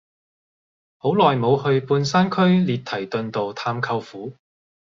[0.97, 4.33] 好耐無去半山區列堤頓道探舅父